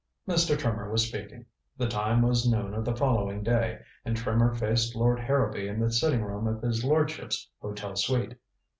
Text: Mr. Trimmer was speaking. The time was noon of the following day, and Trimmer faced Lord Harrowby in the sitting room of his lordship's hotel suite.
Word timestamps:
Mr. 0.27 0.57
Trimmer 0.57 0.89
was 0.89 1.05
speaking. 1.07 1.45
The 1.77 1.87
time 1.87 2.23
was 2.23 2.49
noon 2.49 2.73
of 2.73 2.83
the 2.85 2.95
following 2.95 3.43
day, 3.43 3.81
and 4.03 4.17
Trimmer 4.17 4.51
faced 4.51 4.95
Lord 4.95 5.19
Harrowby 5.19 5.67
in 5.67 5.79
the 5.79 5.91
sitting 5.91 6.23
room 6.23 6.47
of 6.47 6.59
his 6.63 6.83
lordship's 6.83 7.47
hotel 7.61 7.95
suite. 7.95 8.33